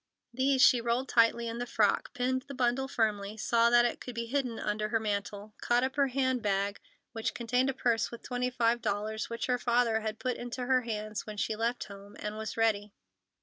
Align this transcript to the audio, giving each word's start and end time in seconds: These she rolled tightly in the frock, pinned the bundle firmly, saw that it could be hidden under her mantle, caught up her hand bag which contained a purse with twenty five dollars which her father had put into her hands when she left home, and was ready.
These 0.33 0.63
she 0.63 0.81
rolled 0.81 1.09
tightly 1.09 1.47
in 1.47 1.59
the 1.59 1.67
frock, 1.67 2.11
pinned 2.15 2.45
the 2.47 2.55
bundle 2.55 2.87
firmly, 2.87 3.37
saw 3.37 3.69
that 3.69 3.85
it 3.85 4.01
could 4.01 4.15
be 4.15 4.25
hidden 4.25 4.57
under 4.57 4.89
her 4.89 4.99
mantle, 4.99 5.53
caught 5.61 5.83
up 5.83 5.95
her 5.95 6.07
hand 6.07 6.41
bag 6.41 6.79
which 7.11 7.35
contained 7.35 7.69
a 7.69 7.73
purse 7.75 8.09
with 8.09 8.23
twenty 8.23 8.49
five 8.49 8.81
dollars 8.81 9.29
which 9.29 9.45
her 9.45 9.59
father 9.59 9.99
had 10.01 10.17
put 10.17 10.37
into 10.37 10.65
her 10.65 10.81
hands 10.81 11.27
when 11.27 11.37
she 11.37 11.55
left 11.55 11.83
home, 11.83 12.15
and 12.17 12.35
was 12.35 12.57
ready. 12.57 12.93